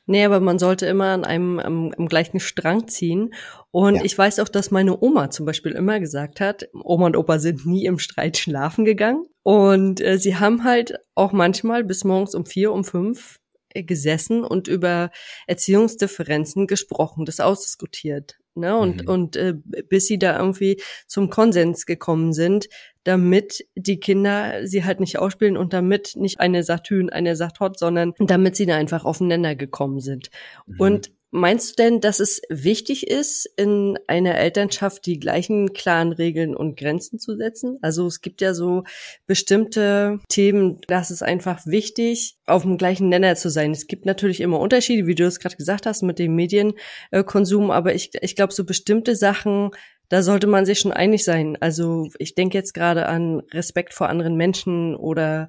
[0.07, 3.35] Nee, aber man sollte immer an einem am, am gleichen Strang ziehen.
[3.71, 4.05] Und ja.
[4.05, 7.67] ich weiß auch, dass meine Oma zum Beispiel immer gesagt hat, Oma und Opa sind
[7.67, 9.27] nie im Streit schlafen gegangen.
[9.43, 13.39] Und äh, sie haben halt auch manchmal bis morgens um vier, um fünf
[13.73, 15.11] äh, gesessen und über
[15.47, 18.40] Erziehungsdifferenzen gesprochen, das ausdiskutiert.
[18.55, 18.77] Ne?
[18.77, 19.09] Und, mhm.
[19.09, 19.55] und äh,
[19.89, 22.69] bis sie da irgendwie zum Konsens gekommen sind,
[23.05, 27.61] damit die Kinder sie halt nicht ausspielen und damit nicht eine sagt Hühn, eine sagt
[27.61, 30.31] Hot, sondern damit sie da einfach aufeinander gekommen sind.
[30.67, 30.81] Mhm.
[30.81, 36.57] Und Meinst du denn, dass es wichtig ist, in einer Elternschaft die gleichen klaren Regeln
[36.57, 37.79] und Grenzen zu setzen?
[37.83, 38.83] Also es gibt ja so
[39.29, 43.71] bestimmte Themen, das ist einfach wichtig, auf dem gleichen Nenner zu sein.
[43.71, 47.95] Es gibt natürlich immer Unterschiede, wie du es gerade gesagt hast, mit dem Medienkonsum, aber
[47.95, 49.71] ich, ich glaube, so bestimmte Sachen,
[50.09, 51.57] da sollte man sich schon einig sein.
[51.61, 55.49] Also ich denke jetzt gerade an Respekt vor anderen Menschen oder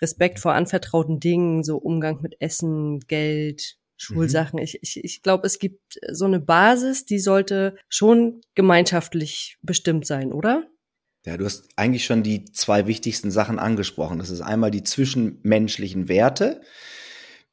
[0.00, 4.58] Respekt vor anvertrauten Dingen, so Umgang mit Essen, Geld, Schulsachen.
[4.58, 4.64] Mhm.
[4.64, 10.32] Ich, ich, ich glaube, es gibt so eine Basis, die sollte schon gemeinschaftlich bestimmt sein,
[10.32, 10.66] oder?
[11.24, 14.18] Ja, du hast eigentlich schon die zwei wichtigsten Sachen angesprochen.
[14.18, 16.62] Das ist einmal die zwischenmenschlichen Werte.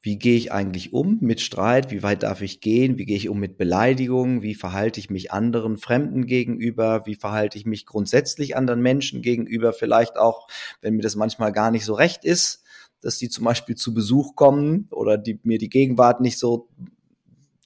[0.02, 1.92] Wie gehe ich eigentlich um mit Streit?
[1.92, 2.98] Wie weit darf ich gehen?
[2.98, 4.42] Wie gehe ich um mit Beleidigungen?
[4.42, 7.06] Wie verhalte ich mich anderen Fremden gegenüber?
[7.06, 9.74] Wie verhalte ich mich grundsätzlich anderen Menschen gegenüber?
[9.74, 10.48] Vielleicht auch,
[10.82, 12.64] wenn mir das manchmal gar nicht so recht ist
[13.02, 16.70] dass die zum Beispiel zu Besuch kommen oder die, mir die Gegenwart nicht so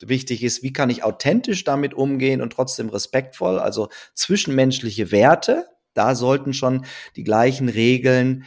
[0.02, 6.16] wichtig ist, wie kann ich authentisch damit umgehen und trotzdem respektvoll, also zwischenmenschliche Werte, da
[6.16, 8.46] sollten schon die gleichen Regeln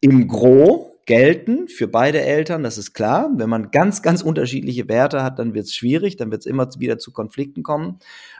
[0.00, 3.30] im Gro gelten für beide Eltern, das ist klar.
[3.34, 6.68] Wenn man ganz, ganz unterschiedliche Werte hat, dann wird es schwierig, dann wird es immer
[6.78, 7.98] wieder zu Konflikten kommen.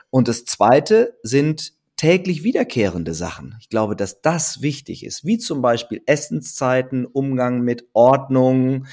[0.09, 3.55] Und das Zweite sind täglich wiederkehrende Sachen.
[3.59, 8.85] Ich glaube, dass das wichtig ist, wie zum Beispiel Essenszeiten, Umgang mit Ordnung,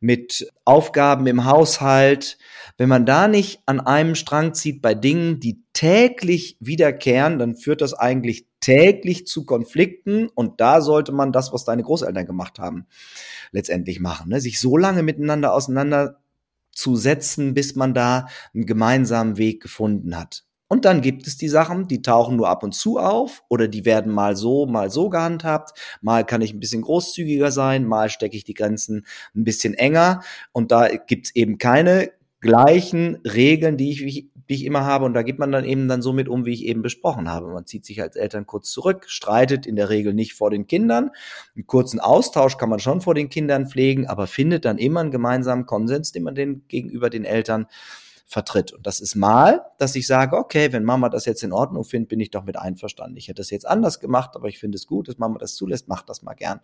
[0.00, 2.36] mit Aufgaben im Haushalt.
[2.76, 7.80] Wenn man da nicht an einem Strang zieht bei Dingen, die täglich wiederkehren, dann führt
[7.80, 12.86] das eigentlich täglich zu Konflikten und da sollte man das, was deine Großeltern gemacht haben,
[13.52, 14.30] letztendlich machen.
[14.30, 14.40] Ne?
[14.40, 20.47] Sich so lange miteinander auseinanderzusetzen, bis man da einen gemeinsamen Weg gefunden hat.
[20.68, 23.86] Und dann gibt es die Sachen, die tauchen nur ab und zu auf oder die
[23.86, 25.72] werden mal so, mal so gehandhabt.
[26.02, 30.22] Mal kann ich ein bisschen großzügiger sein, mal stecke ich die Grenzen ein bisschen enger.
[30.52, 35.06] Und da gibt's eben keine gleichen Regeln, die ich, die ich immer habe.
[35.06, 37.48] Und da geht man dann eben dann so mit um, wie ich eben besprochen habe.
[37.48, 41.10] Man zieht sich als Eltern kurz zurück, streitet in der Regel nicht vor den Kindern.
[41.56, 45.10] Einen kurzen Austausch kann man schon vor den Kindern pflegen, aber findet dann immer einen
[45.10, 47.66] gemeinsamen Konsens, den man den gegenüber den Eltern
[48.28, 48.72] vertritt.
[48.74, 52.10] Und das ist mal, dass ich sage, okay, wenn Mama das jetzt in Ordnung findet,
[52.10, 53.16] bin ich doch mit einverstanden.
[53.16, 55.88] Ich hätte das jetzt anders gemacht, aber ich finde es gut, dass Mama das zulässt,
[55.88, 56.60] macht das mal gern.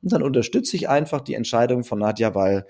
[0.00, 2.68] Und dann unterstütze ich einfach die Entscheidung von Nadja, weil,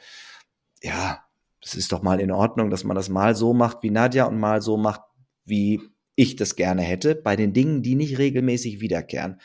[0.82, 1.22] ja,
[1.62, 4.40] es ist doch mal in Ordnung, dass man das mal so macht wie Nadja und
[4.40, 5.02] mal so macht,
[5.44, 5.82] wie
[6.14, 9.40] ich das gerne hätte, bei den Dingen, die nicht regelmäßig wiederkehren.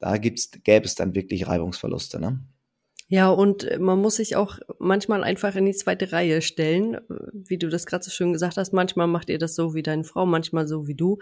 [0.00, 2.40] Da gibt's, gäbe es dann wirklich Reibungsverluste, ne?
[3.14, 6.96] Ja, und man muss sich auch manchmal einfach in die zweite Reihe stellen,
[7.34, 8.72] wie du das gerade so schön gesagt hast.
[8.72, 11.18] Manchmal macht ihr das so wie deine Frau, manchmal so wie du.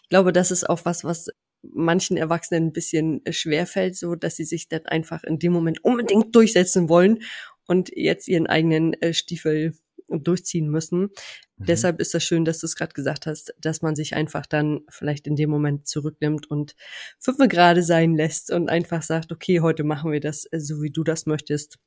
[0.00, 1.30] Ich glaube, das ist auch was, was
[1.62, 6.36] manchen Erwachsenen ein bisschen schwerfällt, so dass sie sich dann einfach in dem Moment unbedingt
[6.36, 7.18] durchsetzen wollen
[7.66, 9.72] und jetzt ihren eigenen äh, Stiefel
[10.08, 11.10] durchziehen müssen.
[11.56, 11.64] Mhm.
[11.66, 14.80] Deshalb ist das schön, dass du es gerade gesagt hast, dass man sich einfach dann
[14.88, 16.74] vielleicht in dem Moment zurücknimmt und
[17.18, 20.90] fünf gerade sein lässt und einfach sagt, okay, heute machen wir das äh, so, wie
[20.90, 21.78] du das möchtest.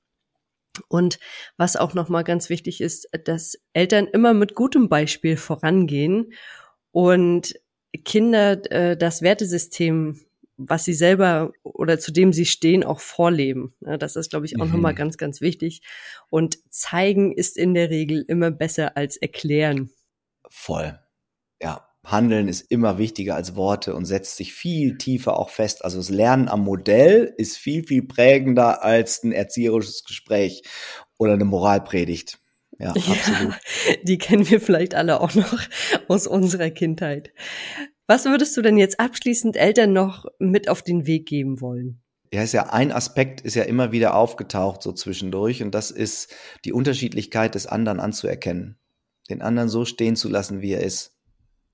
[0.89, 1.19] Und
[1.57, 6.33] was auch nochmal ganz wichtig ist, dass Eltern immer mit gutem Beispiel vorangehen
[6.91, 7.55] und
[8.05, 10.19] Kinder äh, das Wertesystem,
[10.57, 13.75] was sie selber oder zu dem sie stehen, auch vorleben.
[13.79, 14.71] Das ist, glaube ich, auch mhm.
[14.73, 15.81] nochmal ganz, ganz wichtig.
[16.29, 19.91] Und zeigen ist in der Regel immer besser als erklären.
[20.49, 20.99] Voll.
[21.61, 25.83] Ja, Handeln ist immer wichtiger als Worte und setzt sich viel tiefer auch fest.
[25.83, 30.63] Also das Lernen am Modell ist viel, viel prägender als ein erzieherisches Gespräch
[31.17, 32.39] oder eine Moralpredigt.
[32.79, 33.53] Ja, absolut.
[33.53, 35.59] Ja, die kennen wir vielleicht alle auch noch
[36.07, 37.33] aus unserer Kindheit.
[38.07, 42.01] Was würdest du denn jetzt abschließend Eltern noch mit auf den Weg geben wollen?
[42.31, 46.33] Ja, ist ja ein Aspekt ist ja immer wieder aufgetaucht so zwischendurch und das ist
[46.65, 48.77] die Unterschiedlichkeit des anderen anzuerkennen.
[49.29, 51.17] Den anderen so stehen zu lassen, wie er ist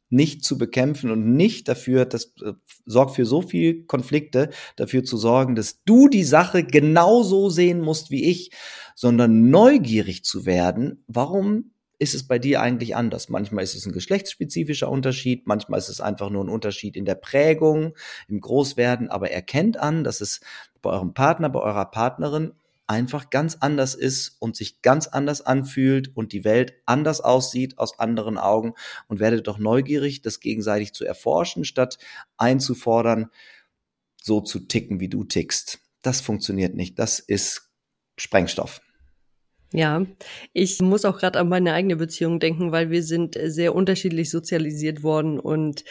[0.10, 2.54] nicht zu bekämpfen und nicht dafür, das äh,
[2.86, 8.12] sorgt für so viel Konflikte, dafür zu sorgen, dass du die Sache genauso sehen musst
[8.12, 8.52] wie ich,
[8.96, 13.30] sondern neugierig zu werden, warum ist es bei dir eigentlich anders?
[13.30, 17.16] Manchmal ist es ein geschlechtsspezifischer Unterschied, manchmal ist es einfach nur ein Unterschied in der
[17.16, 17.96] Prägung,
[18.28, 20.42] im Großwerden, aber erkennt an, dass es
[20.82, 22.54] bei eurem Partner, bei eurer Partnerin
[22.88, 27.98] einfach ganz anders ist und sich ganz anders anfühlt und die Welt anders aussieht aus
[28.00, 28.74] anderen Augen
[29.08, 31.98] und werdet doch neugierig, das gegenseitig zu erforschen, statt
[32.38, 33.30] einzufordern,
[34.22, 35.80] so zu ticken, wie du tickst.
[36.02, 37.00] Das funktioniert nicht.
[37.00, 37.72] Das ist
[38.18, 38.82] Sprengstoff.
[39.76, 40.06] Ja,
[40.54, 45.02] ich muss auch gerade an meine eigene Beziehung denken, weil wir sind sehr unterschiedlich sozialisiert
[45.02, 45.84] worden und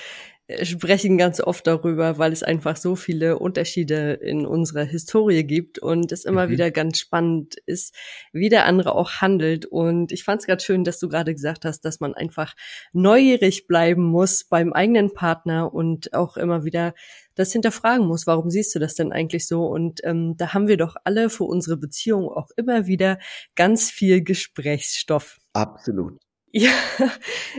[0.62, 6.12] sprechen ganz oft darüber, weil es einfach so viele Unterschiede in unserer Historie gibt und
[6.12, 6.50] es immer mhm.
[6.50, 7.94] wieder ganz spannend ist,
[8.32, 9.66] wie der andere auch handelt.
[9.66, 12.54] Und ich fand es gerade schön, dass du gerade gesagt hast, dass man einfach
[12.92, 16.94] neugierig bleiben muss beim eigenen Partner und auch immer wieder
[17.34, 19.66] das hinterfragen muss, warum siehst du das denn eigentlich so?
[19.66, 23.18] Und ähm, da haben wir doch alle für unsere Beziehung auch immer wieder
[23.54, 25.38] ganz viel Gesprächsstoff.
[25.52, 26.18] Absolut.
[26.54, 26.70] Ja,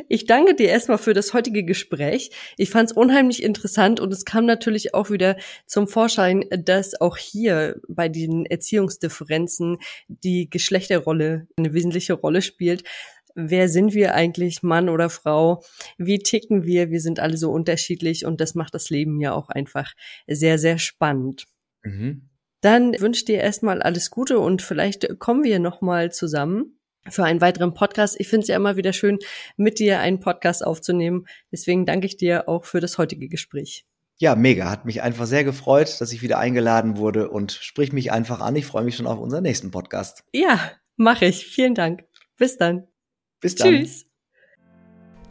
[0.08, 2.30] ich danke dir erstmal für das heutige Gespräch.
[2.58, 7.18] Ich fand es unheimlich interessant und es kam natürlich auch wieder zum Vorschein, dass auch
[7.18, 12.84] hier bei den Erziehungsdifferenzen die Geschlechterrolle eine wesentliche Rolle spielt.
[13.36, 15.64] Wer sind wir eigentlich, Mann oder Frau?
[15.98, 16.92] Wie ticken wir?
[16.92, 19.94] Wir sind alle so unterschiedlich und das macht das Leben ja auch einfach
[20.28, 21.46] sehr, sehr spannend.
[21.84, 22.30] Mhm.
[22.62, 27.74] Dann wünsche dir erstmal alles Gute und vielleicht kommen wir nochmal zusammen für einen weiteren
[27.74, 28.16] Podcast.
[28.20, 29.20] Ich finde es ja immer wieder schön,
[29.58, 31.26] mit dir einen Podcast aufzunehmen.
[31.52, 33.86] Deswegen danke ich dir auch für das heutige Gespräch.
[34.18, 34.70] Ja, mega.
[34.70, 38.56] Hat mich einfach sehr gefreut, dass ich wieder eingeladen wurde und sprich mich einfach an.
[38.56, 40.24] Ich freue mich schon auf unseren nächsten Podcast.
[40.34, 41.48] Ja, mache ich.
[41.48, 42.06] Vielen Dank.
[42.38, 42.88] Bis dann.
[43.44, 43.84] Bis dann.
[43.84, 44.06] Tschüss.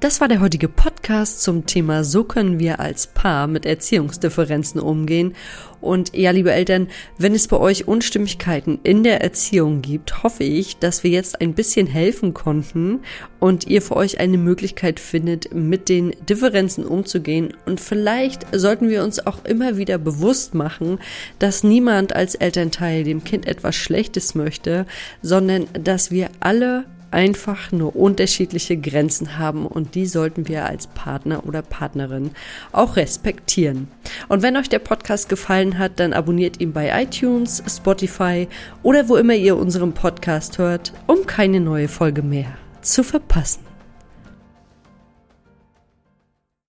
[0.01, 5.35] Das war der heutige Podcast zum Thema So können wir als Paar mit Erziehungsdifferenzen umgehen.
[5.81, 10.77] Und ja, liebe Eltern, wenn es bei euch Unstimmigkeiten in der Erziehung gibt, hoffe ich,
[10.79, 13.01] dass wir jetzt ein bisschen helfen konnten
[13.38, 17.55] und ihr für euch eine Möglichkeit findet, mit den Differenzen umzugehen.
[17.64, 20.98] Und vielleicht sollten wir uns auch immer wieder bewusst machen,
[21.38, 24.85] dass niemand als Elternteil dem Kind etwas Schlechtes möchte,
[25.22, 31.46] sondern dass wir alle einfach nur unterschiedliche Grenzen haben und die sollten wir als Partner
[31.46, 32.33] oder Partnerin
[32.72, 33.88] auch respektieren.
[34.29, 38.48] Und wenn euch der Podcast gefallen hat, dann abonniert ihn bei iTunes, Spotify
[38.83, 43.71] oder wo immer ihr unseren Podcast hört, um keine neue Folge mehr zu verpassen.